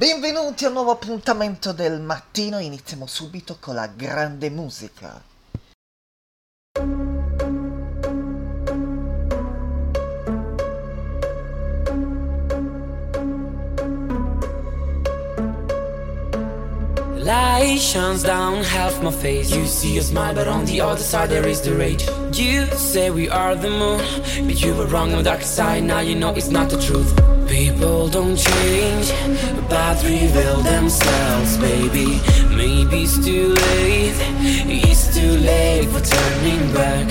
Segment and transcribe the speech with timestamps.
[0.00, 5.29] Benvenuti a un nuovo appuntamento del mattino, iniziamo subito con la grande musica.
[17.60, 19.54] Shines down half my face.
[19.54, 22.08] You see a smile, but on the other side there is the rage.
[22.32, 24.00] You say we are the moon,
[24.46, 25.82] but you were wrong on the dark side.
[25.84, 27.12] Now you know it's not the truth.
[27.48, 29.12] People don't change,
[29.68, 32.20] but reveal themselves, baby.
[32.48, 34.18] Maybe it's too late,
[34.86, 37.06] it's too late for turning back.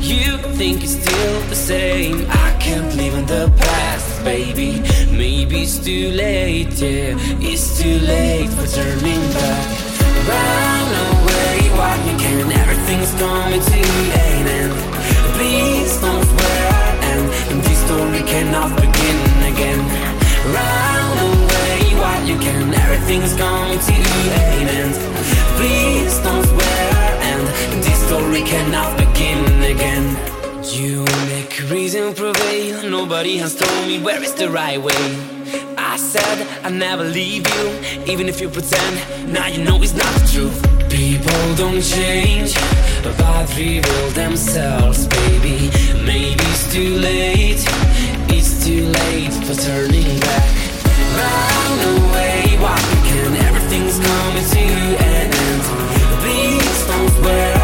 [0.00, 2.26] You think it's still the same.
[2.30, 4.80] I can't live in the past, baby.
[5.10, 7.16] Maybe it's too late, yeah.
[7.40, 9.89] It's too late for turning back.
[10.30, 11.70] Run away
[12.08, 12.52] you can.
[12.62, 13.80] Everything's coming to
[14.26, 14.74] an end.
[15.36, 16.72] Please don't swear
[17.10, 19.18] and, and this story cannot begin
[19.52, 19.80] again.
[20.56, 22.72] Run away while you can.
[22.74, 24.94] Everything's coming to an end.
[25.58, 27.00] Please don't swear
[27.30, 27.42] and
[27.84, 29.44] this story cannot begin
[29.74, 30.06] again.
[30.62, 32.88] You make reason prevail.
[32.88, 35.04] Nobody has told me where is the right way.
[35.76, 37.68] I said I'd never leave you,
[38.12, 39.32] even if you pretend.
[39.32, 40.60] Now you know it's not the truth.
[40.90, 42.54] People don't change,
[43.02, 43.16] but
[43.56, 45.70] reveal themselves, baby.
[46.04, 47.64] Maybe it's too late.
[48.28, 50.48] It's too late for turning back.
[51.16, 53.36] Run away you can.
[53.48, 54.64] Everything's coming to
[55.00, 55.64] an end.
[56.20, 57.56] Please don't swear,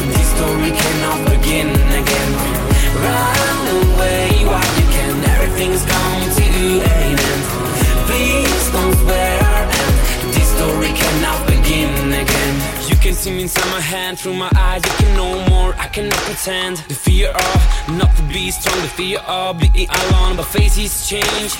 [0.00, 2.32] and this story cannot begin again.
[3.04, 5.14] Run away you can.
[5.36, 6.44] Everything's coming to
[6.80, 7.73] an end.
[8.06, 9.42] Please don't swear,
[10.22, 12.54] and this story cannot begin again.
[12.88, 14.82] You can see me inside my hand through my eyes.
[14.84, 15.74] You can know more.
[15.76, 16.78] I cannot pretend.
[16.88, 18.80] The fear of not to be strong.
[18.82, 20.36] The fear of being alone.
[20.36, 21.52] But faces change.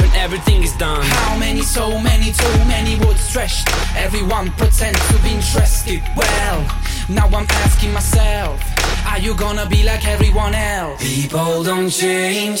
[0.00, 1.02] And everything is done.
[1.02, 3.68] How many, so many, too many words stretched?
[3.96, 6.02] Everyone pretends to be interested.
[6.16, 6.58] Well,
[7.08, 8.60] now I'm asking myself,
[9.06, 11.02] are you gonna be like everyone else?
[11.02, 12.60] People don't change,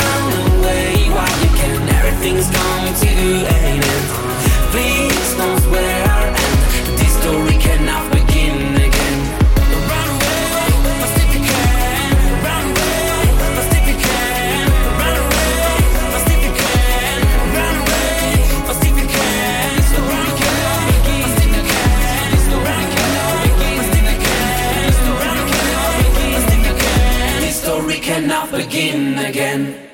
[28.71, 29.90] begin again.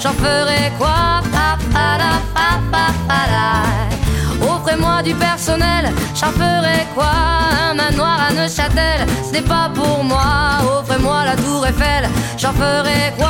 [0.00, 1.22] J'en ferai quoi
[4.40, 7.10] Offrez-moi du personnel, j'en ferai quoi
[7.70, 10.58] Un manoir à Neuchâtel, ce n'est pas pour moi.
[10.78, 13.28] Offrez-moi la tour Eiffel, j'en ferai quoi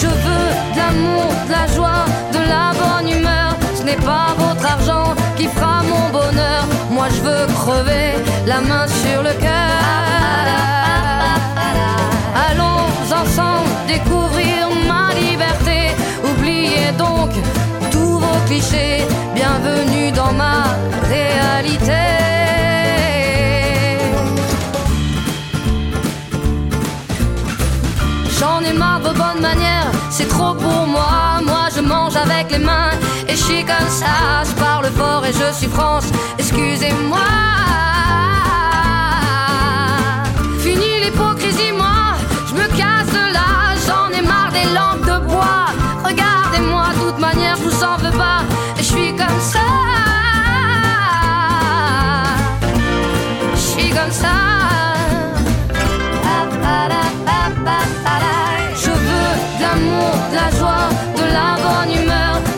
[0.00, 3.56] Je veux de l'amour, de la joie, de la bonne humeur.
[3.76, 5.07] Ce n'est pas votre argent
[7.10, 8.12] Je veux crever
[8.46, 9.82] la main sur le cœur.
[12.48, 12.84] Allons
[13.20, 15.78] ensemble découvrir ma liberté.
[16.24, 17.30] Oubliez donc
[17.90, 19.06] tous vos clichés.
[19.34, 20.64] Bienvenue dans ma
[21.08, 22.04] réalité.
[28.38, 31.40] J'en ai marre de bonnes manières, c'est trop pour moi.
[31.44, 32.90] Moi je mange avec les mains
[33.28, 34.42] et je suis comme ça.
[34.44, 36.06] Je parle fort et je suis France,
[36.38, 37.18] excusez-moi.
[40.60, 42.16] Fini l'hypocrisie, moi,
[42.48, 43.50] je me casse de là.
[43.86, 45.66] J'en ai marre des lampes de bois.
[46.04, 48.40] Regardez-moi, de toute manière, je vous en veux pas.
[48.78, 49.66] Et je suis comme ça.
[53.54, 54.48] Je suis comme ça.
[60.30, 62.27] de la joie, de la bonne humeur.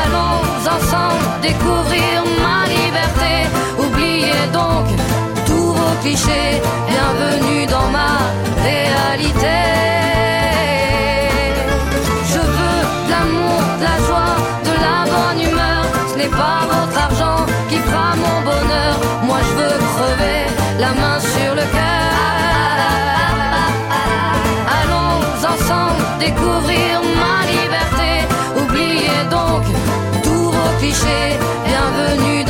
[0.00, 3.48] Allons ensemble découvrir ma liberté.
[3.78, 4.86] Oubliez donc
[5.46, 6.60] tous vos clichés.
[6.86, 8.18] Bienvenue dans ma
[8.62, 9.60] réalité.
[12.28, 15.86] Je veux de l'amour, de la joie, de la bonne humeur.
[16.12, 17.03] Ce n'est pas votre
[26.26, 28.10] découvrir ma liberté.
[28.62, 29.62] Oubliez donc
[30.22, 31.30] tous vos clichés.
[31.66, 32.43] Bienvenue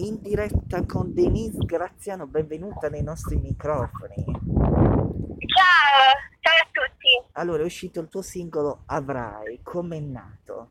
[0.00, 4.24] in diretta con Denise Graziano, benvenuta nei nostri microfoni.
[5.44, 6.00] Ciao,
[6.40, 7.12] ciao a tutti.
[7.32, 10.70] Allora, è uscito il tuo singolo Avrai, com'è nato?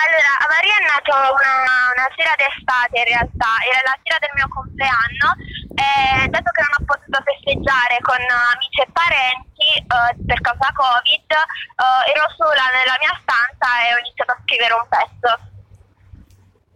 [0.00, 4.48] Allora, Avaria è nato una, una sera d'estate in realtà, era la sera del mio
[4.48, 5.28] compleanno
[5.76, 11.28] e dato che non ho potuto festeggiare con amici e parenti eh, per causa Covid,
[11.28, 15.55] eh, ero sola nella mia stanza e ho iniziato a scrivere un pezzo.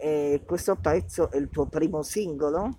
[0.03, 2.79] E questo pezzo è il tuo primo singolo?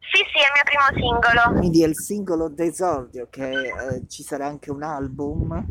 [0.00, 1.58] Sì, sì, è il mio primo singolo.
[1.60, 5.52] Quindi è il singolo d'esordio, che eh, ci sarà anche un album.
[5.52, 5.64] Eh,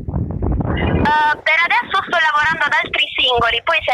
[1.44, 3.92] per adesso sto lavorando ad altri singoli, poi se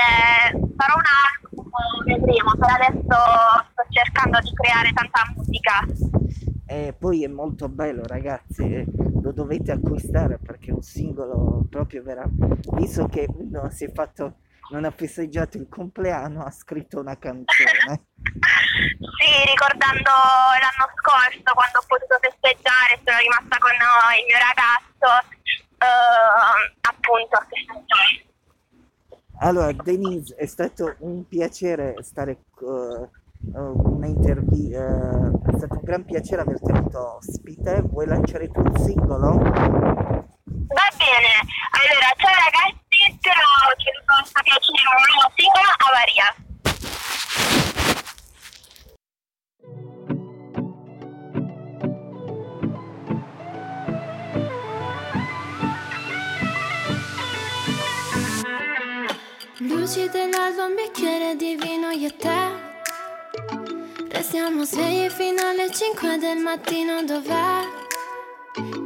[0.77, 1.71] farò un album
[2.05, 3.19] vedremo, per adesso
[3.73, 5.85] sto cercando di creare tanta musica.
[6.69, 8.87] E poi è molto bello, ragazzi, eh,
[9.21, 12.31] lo dovete acquistare perché è un singolo proprio vero.
[12.75, 14.37] Visto che uno si è fatto,
[14.71, 18.07] non ha festeggiato il compleanno, ha scritto una canzone.
[18.77, 25.09] Sì, ricordando l'anno scorso quando ho potuto festeggiare, sono rimasta con eh, il mio ragazzo,
[25.79, 28.27] eh, appunto a festeggiare.
[29.41, 36.05] Allora, Denise, è stato un piacere stare eh, una intervi- eh, è stato un gran
[36.05, 37.83] piacere averti avuto ospite.
[37.83, 39.37] Vuoi lanciare tu il singolo?
[39.37, 41.33] Va bene,
[41.71, 46.29] allora ciao ragazzi, spero che vi possa piacere un nuovo singolo Avaria.
[59.59, 62.75] Luci dell'alba, un bicchiere di vino io e te
[64.11, 67.61] Restiamo svegli fino alle 5 del mattino, dov'è?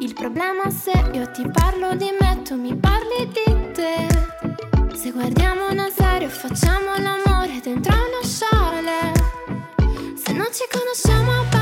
[0.01, 4.95] Il problema se io ti parlo di me, tu mi parli di te.
[4.95, 9.13] Se guardiamo una serie o facciamo l'amore dentro uno scialle.
[10.23, 11.60] Se non ci conosciamo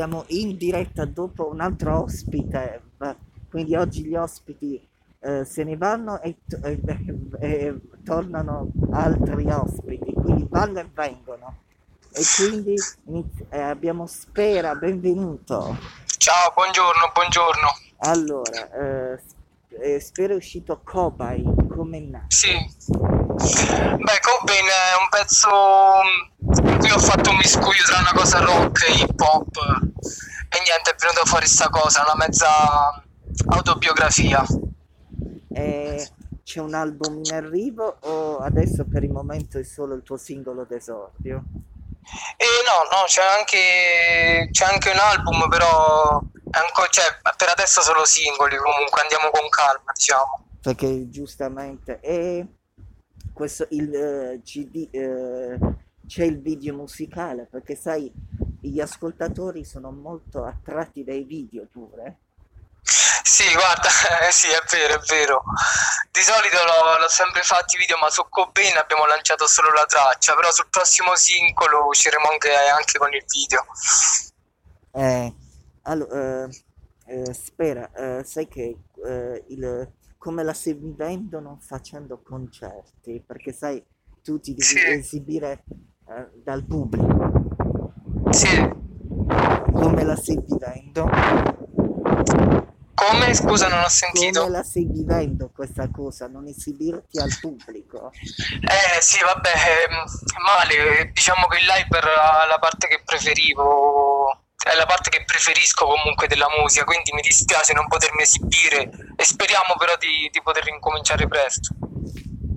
[0.00, 3.14] Abbiamo in diretta dopo un altro ospite, ma-
[3.50, 4.82] quindi oggi gli ospiti
[5.20, 6.80] eh, se ne vanno e, e-
[7.38, 11.54] e tornano altri ospiti, quindi vanno e vengono.
[12.12, 12.74] E quindi
[13.50, 15.76] eh, abbiamo Spera, benvenuto.
[16.16, 17.68] Ciao, buongiorno, buongiorno.
[17.98, 19.20] Allora, eh,
[19.82, 22.24] eh, Spera è uscito Cobai, come nato?
[22.28, 22.52] Sì.
[22.90, 25.48] Beh, Cobain è un pezzo
[26.78, 29.56] cui ho fatto un miscuglio tra una cosa rock e hip hop
[30.52, 32.48] e niente, è venuta fuori sta cosa, una mezza
[33.46, 34.44] autobiografia.
[35.52, 36.08] Eh,
[36.42, 40.64] c'è un album in arrivo o adesso per il momento è solo il tuo singolo
[40.64, 41.44] d'esordio?
[42.36, 47.04] E no, no, c'è anche, c'è anche un album, però ancora, cioè,
[47.36, 50.46] per adesso solo singoli, comunque andiamo con calma, diciamo.
[50.60, 52.46] Perché giustamente e
[53.32, 55.58] questo il eh, CD eh,
[56.10, 58.12] c'è il video musicale perché sai
[58.60, 62.18] gli ascoltatori sono molto attratti dai video pure.
[62.82, 63.88] Sì, guarda,
[64.26, 65.44] eh sì, è vero, è vero.
[66.10, 70.34] Di solito l'ho, l'ho sempre fatti video, ma su Cobain abbiamo lanciato solo la traccia,
[70.34, 73.64] però sul prossimo singolo usciremo anche, anche con il video.
[74.92, 75.34] Eh,
[75.82, 76.64] allora, eh,
[77.06, 83.52] eh, spera, eh, sai che eh, il, come la stai vivendo non facendo concerti, perché
[83.52, 83.80] sai,
[84.22, 84.78] tu ti devi Sì.
[84.84, 85.62] esibire
[86.10, 87.92] eh, dal pubblico,
[88.30, 88.48] Sì.
[89.72, 91.08] come la stai vivendo?
[92.94, 93.32] Come?
[93.34, 94.40] Scusa, non ho sentito.
[94.40, 98.10] Come la stai vivendo questa cosa, non esibirti al pubblico?
[98.12, 100.04] Eh sì, vabbè, ehm,
[100.44, 104.28] male, diciamo che il live era la parte che preferivo,
[104.62, 109.24] è la parte che preferisco comunque della musica, quindi mi dispiace non potermi esibire e
[109.24, 111.74] speriamo però di, di poter incominciare presto.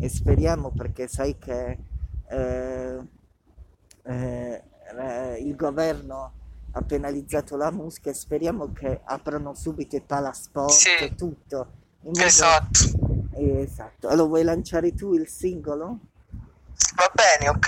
[0.02, 1.78] E speriamo perché sai che
[2.30, 2.98] eh,
[4.04, 4.64] eh,
[4.98, 6.32] eh, il governo
[6.72, 10.90] ha penalizzato la musica e speriamo che aprano subito i palasport Sì.
[11.00, 11.68] e tutto.
[12.02, 12.80] in modo- Esatto,
[13.36, 14.08] esatto.
[14.10, 16.00] Allora vuoi lanciare tu il singolo?
[16.96, 17.68] va bene, ok.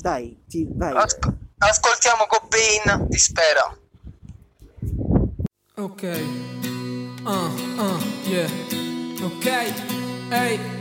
[0.00, 0.94] Dai, ti, vai.
[0.96, 3.76] Asco- ascoltiamo Cobain di Spera.
[5.76, 6.02] Ok.
[7.24, 8.48] Ah, ah, yeah.
[9.22, 9.46] Ok.
[10.30, 10.77] Ehi.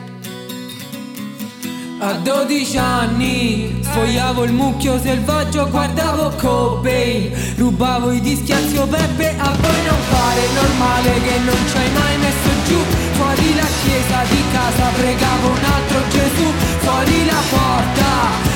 [2.00, 9.34] A 12 anni sfogliavo il mucchio selvaggio, guardavo Cobain Rubavo i dischi a zio Peppe,
[9.36, 12.78] a voi non pare normale che non ci hai mai messo giù.
[13.18, 16.48] Fuori la chiesa di casa pregavo un altro Gesù
[16.86, 18.12] Fuori la porta,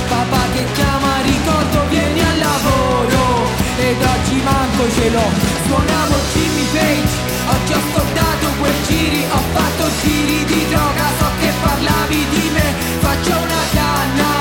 [0.08, 3.50] papà che chiama ricordo vieni al lavoro.
[3.80, 5.30] Ed oggi manco ce l'ho,
[5.66, 11.52] suonavo Jimmy Page Oggi ho scordato quei giri, ho fatto giri di droga So che
[11.64, 12.68] parlavi di me,
[13.02, 14.32] faccio una canna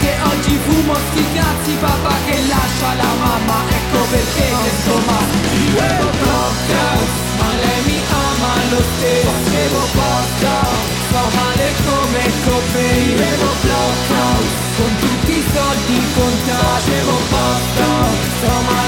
[0.00, 6.08] Che oggi fumo sti cazzi, papà che lascia la mamma Ecco perché resto male Vivevo
[6.22, 13.04] podcast, ma lei mi ama lo stesso Facevo podcast, sto male come Cobain.
[13.06, 16.64] Vivevo podcast, con tutti i soldi contati.
[16.64, 18.83] Facevo podcast, sto male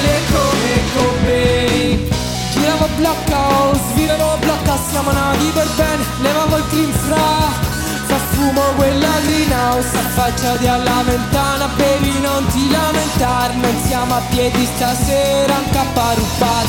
[4.96, 7.74] siamo nati per bene, levavo il clean fra.
[8.06, 14.64] Fa fumo quella greenhouse, affacciati alla ventana, baby non ti lamentare Non siamo a piedi
[14.64, 16.68] stasera, un cappa rubato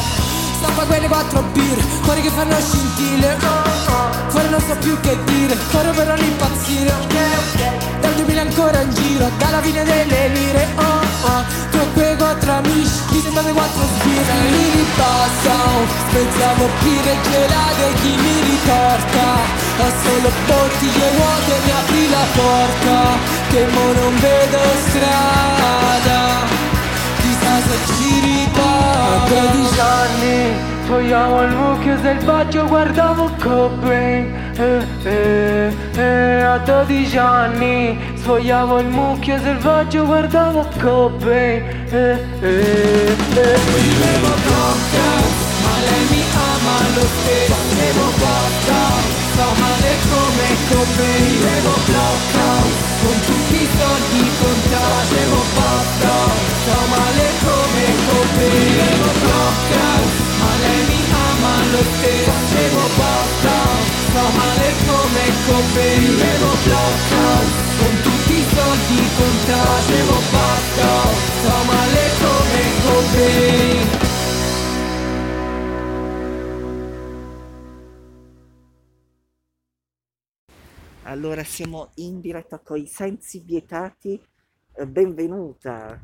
[0.57, 3.66] Stappa quelle quattro birre, cuori che fanno scintille oh,
[4.27, 6.93] Fuori non so più che dire, corro per non impazzire.
[8.01, 10.67] Dal 2000 ancora in giro, dalla fine delle lire.
[10.75, 11.57] Oh, oh.
[11.71, 18.15] Tu e quei quattro amici, mi sembrate quattro sbirre Li ripassano, spezzavo birre gelate chi
[18.15, 19.25] mi riporta?
[19.79, 22.97] Ho solo bottiglie vuote, mi apri la porta
[23.49, 26.19] Che mo non vedo strada.
[27.21, 35.75] Chissà se ci riporta A 12 anni Sfogliavo il mucchio selvaggio, guardavo Cobain eh, eh,
[35.97, 36.41] eh.
[36.43, 43.59] A 12 anni Sfogliavo il mucchio selvaggio, guardavo Cobain eh, eh, eh.
[43.99, 45.27] Bevo cocktail,
[45.61, 48.81] ma lei mi ama lo stesso Bevo vodka,
[49.33, 51.96] sto male come Cobain Bevo
[61.77, 63.55] lo stesso Bevo pasta,
[64.09, 67.27] sto male come Cobain Bevo blocca,
[67.77, 70.89] con tutti i soldi contati Bevo pasta,
[71.37, 74.05] sto male come Cobain
[81.03, 84.21] Allora siamo in diretta con i sensi vietati.
[84.75, 85.97] Eh, benvenuta.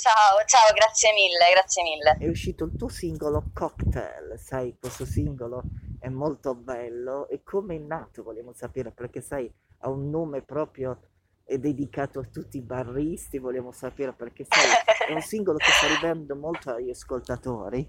[0.00, 2.16] Ciao, ciao, grazie mille, grazie mille.
[2.18, 5.60] È uscito il tuo singolo Cocktail, sai, questo singolo
[6.00, 7.28] è molto bello.
[7.28, 11.02] E come è nato, vogliamo sapere, perché sai, ha un nome proprio
[11.44, 14.70] è dedicato a tutti i barristi, vogliamo sapere perché sai,
[15.06, 17.86] è un singolo che sta arrivando molto agli ascoltatori.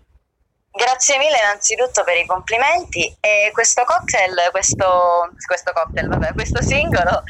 [0.70, 7.24] Grazie mille innanzitutto per i complimenti e questo cocktail, questo, questo cocktail, vabbè, questo singolo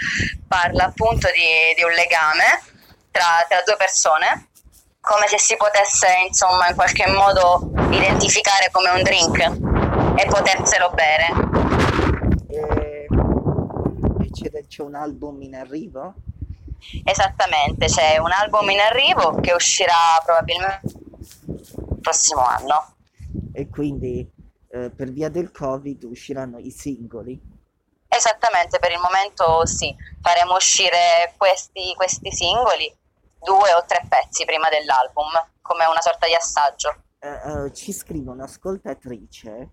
[0.47, 2.63] parla appunto di, di un legame
[3.11, 4.49] tra, tra due persone,
[5.01, 11.27] come se si potesse insomma in qualche modo identificare come un drink e poterselo bere.
[12.47, 13.07] E,
[14.53, 16.13] e c'è, un album in arrivo?
[17.03, 22.95] Esattamente, c'è un album in arrivo che uscirà probabilmente il prossimo anno.
[23.53, 24.27] E quindi
[24.69, 27.39] eh, per via del Covid usciranno i singoli.
[28.07, 32.93] Esattamente, per il momento sì, faremo uscire questi, questi singoli,
[33.43, 35.30] due o tre pezzi prima dell'album,
[35.62, 36.95] come una sorta di assaggio.
[37.19, 39.69] Eh, eh, ci scrive un'ascoltatrice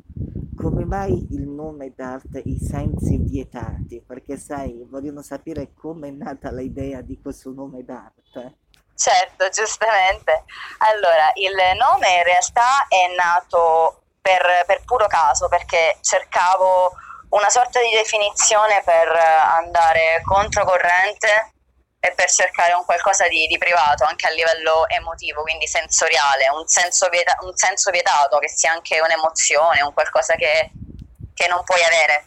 [0.59, 4.02] come mai il nome d'arte I Sensi Vietati?
[4.04, 8.57] Perché sai, vogliono sapere come è nata l'idea di questo nome d'arte.
[8.94, 10.44] Certo, giustamente.
[10.78, 16.92] Allora, il nome in realtà è nato per, per puro caso perché cercavo
[17.31, 21.52] una sorta di definizione per andare controcorrente
[22.00, 26.66] e per cercare un qualcosa di, di privato anche a livello emotivo, quindi sensoriale, un
[26.66, 30.70] senso, vieta, un senso vietato che sia anche un'emozione, un qualcosa che,
[31.34, 32.26] che non puoi avere.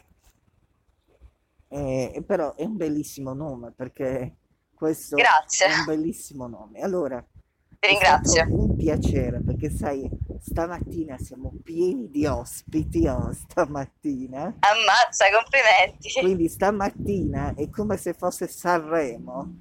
[1.69, 4.35] Eh, però è un bellissimo nome perché
[4.75, 5.67] questo Grazie.
[5.67, 6.81] è un bellissimo nome.
[6.81, 7.23] Allora,
[7.79, 8.41] Ti ringrazio.
[8.41, 10.09] È un piacere perché sai,
[10.41, 14.55] stamattina siamo pieni di ospiti, oh, stamattina.
[14.59, 16.11] Ammazza, complimenti.
[16.19, 19.53] Quindi stamattina è come se fosse Sanremo.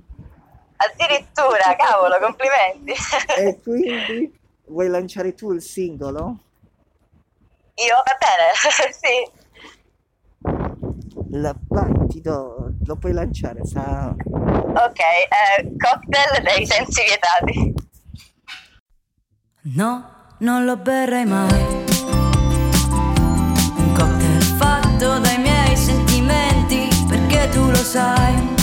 [0.77, 2.95] Addirittura, cavolo, complimenti.
[3.37, 6.39] E quindi vuoi lanciare tu il singolo?
[7.75, 8.53] Io, va bene,
[9.01, 9.39] sì.
[11.33, 14.15] La, vai, ti do, lo puoi lanciare, sa...
[14.17, 17.75] Ok, eh, cocktail dei sensi vietati.
[19.75, 21.65] No, non lo berrei mai.
[23.77, 28.57] Un cocktail fatto dai miei sentimenti, perché tu lo sai.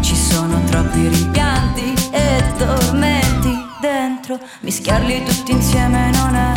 [0.00, 6.52] Ci sono troppi rimpianti e tormenti dentro, mischiarli tutti insieme non è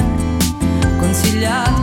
[0.99, 1.78] consigliato.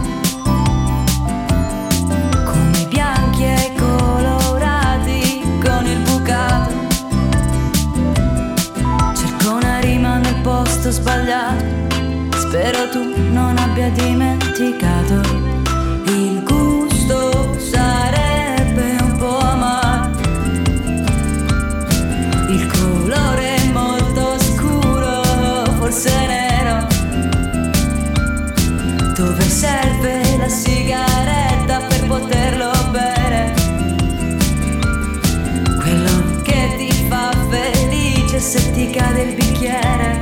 [37.48, 40.20] Felice se ti cade il bicchiere.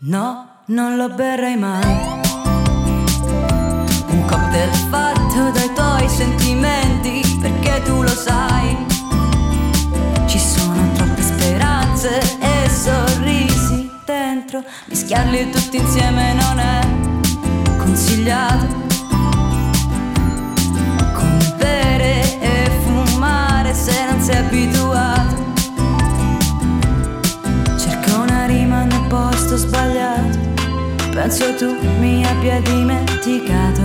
[0.00, 1.84] No, non lo berrei mai.
[4.08, 8.76] Un cocktail fatto dai tuoi sentimenti, perché tu lo sai.
[10.26, 18.85] Ci sono troppe speranze e sorrisi dentro, mischiarli tutti insieme non è consigliato.
[31.26, 33.82] Penso tu mi abbia dimenticato.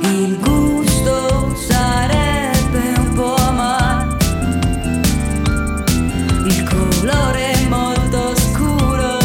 [0.00, 4.16] Il gusto sarebbe un po' amaro.
[6.46, 9.18] Il colore molto scuro,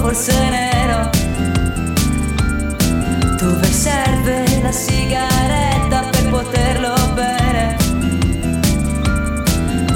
[0.00, 1.08] forse nero.
[3.38, 7.76] Dove serve la sigaretta per poterlo bere?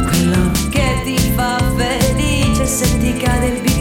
[0.05, 3.76] Quello che ti fa felice sigaretta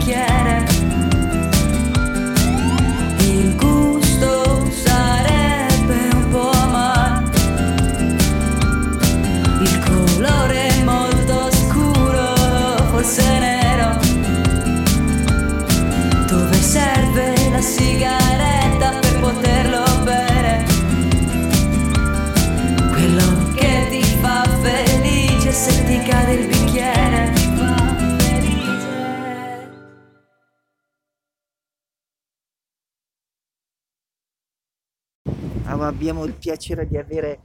[35.87, 37.39] abbiamo il piacere di avere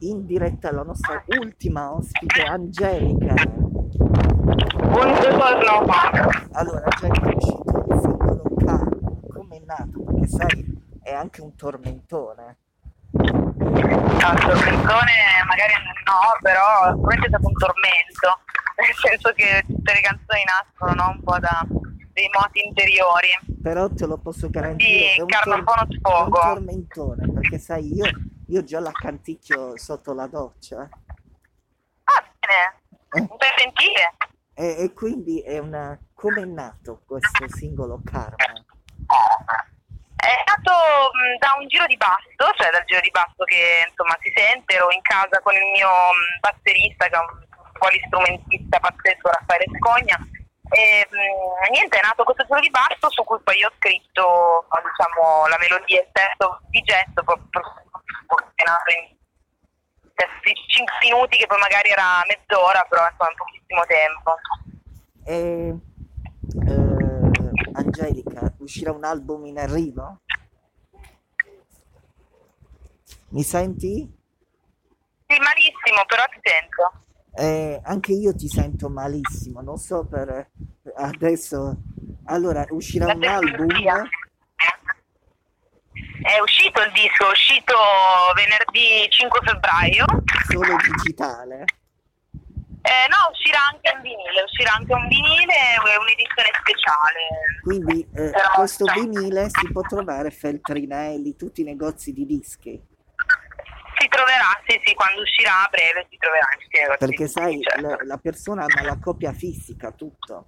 [0.00, 3.34] in diretta la nostra ultima ospite, Angelica.
[4.88, 5.44] Buongiorno.
[6.52, 10.02] Allora, Angelica è uscito il singolo Karma, come è nato?
[10.04, 12.56] Perché sai, è anche un tormentone.
[13.10, 15.14] No, il tormentone
[15.46, 15.72] magari
[16.04, 18.28] no, però sicuramente è stato un tormento,
[18.76, 21.66] nel senso che tutte le canzoni nascono no, un po' da
[22.18, 23.28] dei moti interiori.
[23.62, 26.40] Però te lo posso garantire, Sì, è un, Karma tor- è un Sfogo.
[26.40, 28.04] tormentone, perché sai, io,
[28.48, 30.88] io già la canticchio sotto la doccia.
[32.04, 32.80] Ah, bene,
[33.14, 33.20] Eh.
[33.20, 34.16] mi fai sentire?
[34.54, 35.96] E, e quindi è una...
[36.14, 38.34] come è nato questo singolo Karma?
[40.18, 40.74] È nato
[41.14, 44.74] mh, da un giro di basso, cioè dal giro di basso che insomma si sente,
[44.74, 47.46] ero in casa con il mio mh, batterista che è un
[47.78, 50.18] polistrumentista pazzesco, Raffaele Scogna,
[50.70, 55.46] e mh, niente, è nato questo giro di basso su cui poi ho scritto diciamo,
[55.46, 59.16] la melodia e il testo di gesto, è nato in
[60.14, 64.34] questi 5 minuti che poi magari era mezz'ora, però insomma in pochissimo tempo.
[65.24, 65.74] E,
[66.66, 70.20] eh, Angelica, uscirà un album in arrivo?
[73.30, 74.16] Mi senti?
[75.26, 77.04] Sì, malissimo, però ti sento.
[77.34, 80.50] Eh, anche io ti sento malissimo, non so per
[80.96, 81.76] adesso.
[82.24, 83.68] Allora, uscirà La un album?
[86.20, 87.74] È uscito il disco, è uscito
[88.34, 90.04] venerdì 5 febbraio.
[90.50, 91.64] solo digitale?
[92.82, 97.60] Eh, no, uscirà anche un vinile, uscirà anche un vinile e un'edizione speciale.
[97.62, 102.80] Quindi eh, questo sai, vinile si può trovare a Feltrinelli, tutti i negozi di dischi.
[103.98, 107.24] Si troverà, sì, sì, quando uscirà a breve si troverà in tutti i negozi Perché
[107.24, 107.80] di sai, certo.
[107.80, 110.46] la, la persona ama la copia fisica, tutto.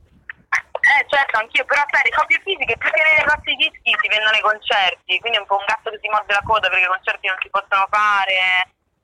[0.51, 4.09] Eh certo, anch'io, però sai, le copie fisiche più che nei negozi di dischi si
[4.09, 6.87] vendono ai concerti, quindi è un po' un gatto che si morde la coda perché
[6.87, 8.39] i concerti non si possono fare,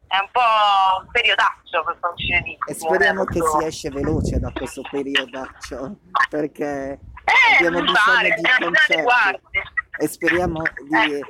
[0.06, 2.70] è un po' un periodaccio questo uscire dischi.
[2.70, 5.98] E speriamo che si esce veloce da questo periodaccio,
[6.30, 9.60] perché Eh, abbiamo bisogno di bisogna concerti.
[9.98, 11.20] E speriamo di, Eh.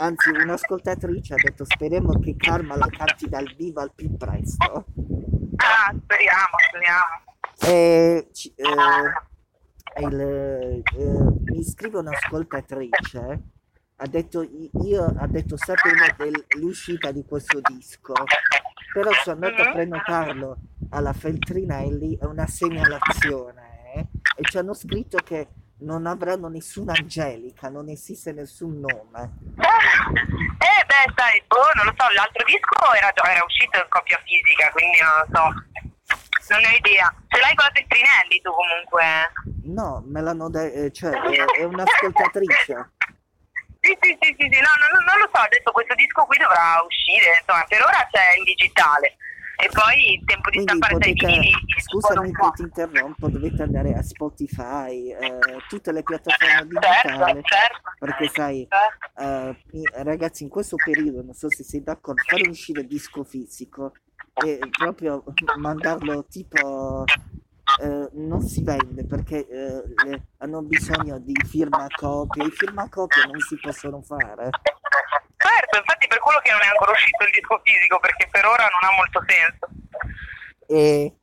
[0.00, 4.84] anzi un'ascoltatrice ha detto speriamo che Karma la canti dal vivo al più presto.
[5.56, 7.24] Ah, speriamo, speriamo.
[7.62, 10.82] E, eh, il, eh,
[11.52, 13.42] mi scrive un'ascoltatrice,
[13.98, 14.42] ha detto
[14.82, 18.12] io ha detto sapevo dell'uscita di questo disco,
[18.92, 19.72] però sono andato a Mhm.
[19.72, 20.56] prenotarlo
[20.90, 23.65] alla Feltrinelli, è una segnalazione, eh,
[24.36, 29.32] e ci hanno scritto che non avranno nessuna Angelica, non esiste nessun nome.
[29.56, 34.70] Eh beh, sai, boh, non lo so, l'altro disco era, era uscito in copia fisica,
[34.70, 35.44] quindi non lo so.
[36.48, 37.12] Non ho idea.
[37.26, 39.04] Ce l'hai con la Feltrinelli tu comunque?
[39.64, 42.92] No, me l'hanno detto, cioè è, è un'ascoltatrice.
[43.80, 46.38] Sì, sì, sì, sì, sì, no, no, no, non lo so, adesso questo disco qui
[46.38, 49.16] dovrà uscire, insomma, per ora c'è in digitale.
[49.58, 52.50] E poi il tempo di Quindi stampare dai potete, vinili scusami un po'.
[52.50, 55.38] ti interrompo, dovete andare a Spotify, eh,
[55.68, 57.80] tutte le piattaforme Certo, digitali, certo.
[57.98, 59.66] perché sai, Certo.
[59.72, 63.92] eh, ragazzi, in questo periodo, non so se sei d'accordo, fare uscire disco fisico
[64.34, 65.24] e proprio
[65.58, 67.04] mandarlo tipo
[67.80, 73.24] eh, non si vende perché eh, le- hanno bisogno di firma copie, i firma copie
[73.26, 74.50] non si possono fare.
[75.46, 78.66] Certo, infatti per quello che non è ancora uscito il disco fisico, perché per ora
[78.66, 79.68] non ha molto senso.
[80.66, 81.14] E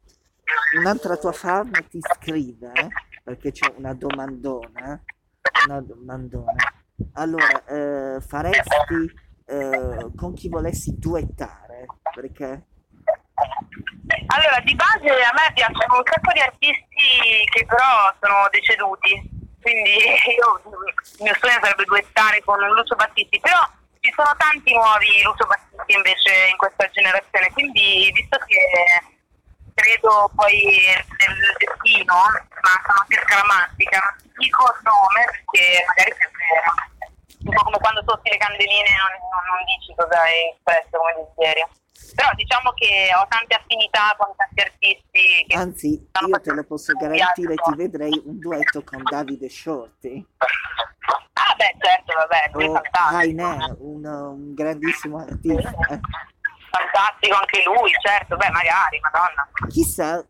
[0.79, 2.87] un'altra tua fan ti scrive, eh,
[3.21, 5.03] perché c'è una domandona,
[5.67, 6.55] una domandona.
[7.15, 9.11] Allora, eh, faresti
[9.45, 11.85] eh, con chi volessi duettare?
[12.15, 12.63] Perché
[14.27, 19.19] Allora, di base a me piacciono un sacco di artisti che però sono deceduti,
[19.59, 19.91] quindi
[20.31, 23.59] io, il mio sogno sarebbe duettare con Lucio Battisti, però
[24.03, 28.59] ci sono tanti nuovi Lucio Battisti invece in questa generazione, quindi visto che
[29.73, 30.59] credo poi
[31.23, 36.43] nel destino, ma sono anche scaramantica, dico il nome perché magari sempre
[37.61, 41.69] come quando soffi le candeline non, non- non dici cosa hai espresso come desiderio.
[42.15, 47.55] Però diciamo che ho tante affinità con tanti artisti anzi, io te lo posso garantire,
[47.55, 50.25] ti vedrei un duetto con Davide Shorty
[51.33, 53.11] Ah beh certo, vabbè, lui è o fantastico.
[53.15, 55.71] Rainer, un, un grandissimo artista.
[56.69, 59.49] Fantastico anche lui, certo, beh magari, madonna.
[59.69, 60.25] Chissà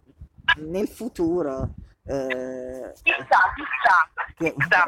[0.58, 1.70] nel futuro
[2.06, 4.86] eh, Chissà, chissà, che, chissà.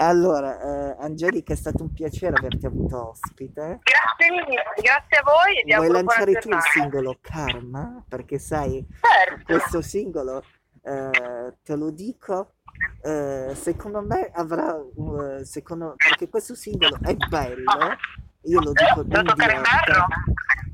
[0.00, 3.80] Allora, eh, Angelica, è stato un piacere averti avuto ospite.
[3.82, 8.04] Grazie mille, grazie a voi e vi Vuoi lanciare tu il singolo Karma?
[8.08, 9.44] Perché sai, Certo.
[9.44, 10.44] questo singolo,
[10.82, 12.54] eh, te lo dico,
[13.02, 17.96] eh, secondo me avrà, uh, secondo, perché questo singolo è bello,
[18.42, 20.06] io lo dico in diretta, ferro?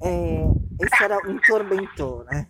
[0.01, 2.47] e, e sarà un tormentone.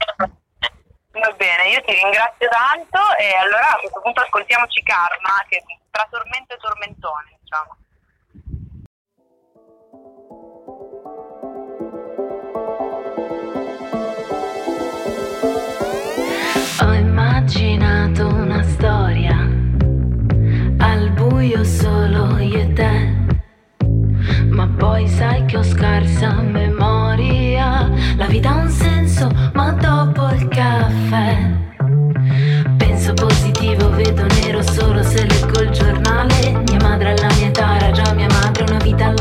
[1.20, 6.06] Va bene, io ti ringrazio tanto e allora a questo punto ascoltiamoci Karma, che tra
[6.08, 7.76] tormento e tormentone, diciamo.
[16.82, 19.36] Ho immaginato una storia
[20.78, 23.17] al buio solo io e te.
[24.58, 27.88] Ma poi sai che ho scarsa memoria.
[28.16, 31.48] La vita ha un senso, ma dopo il caffè.
[32.76, 36.60] Penso positivo, vedo nero solo se leggo il giornale.
[36.66, 39.12] Mia madre alla mia età era già mia madre, una vita a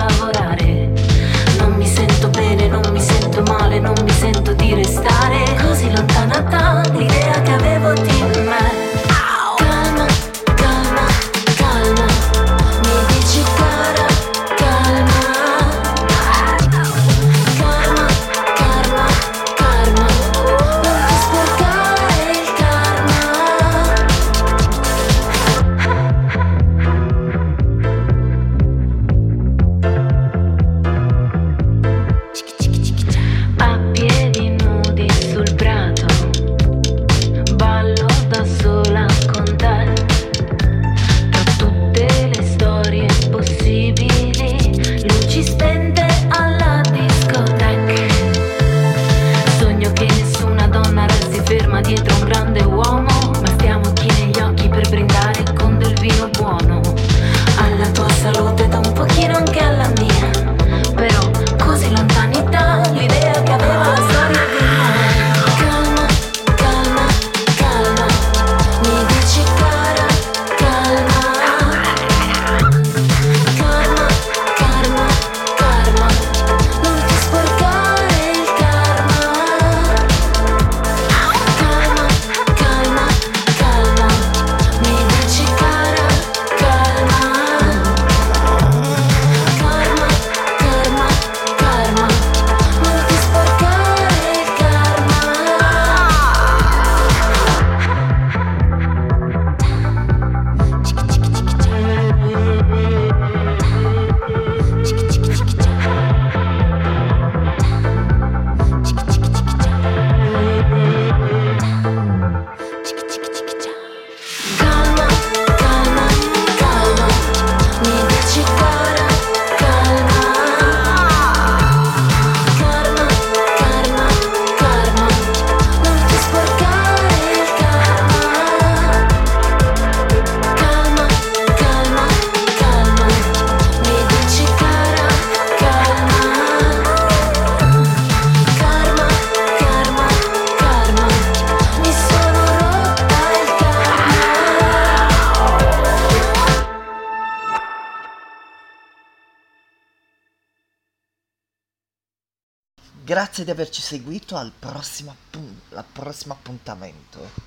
[153.38, 157.47] Grazie di averci seguito al prossimo, appun- al prossimo appuntamento.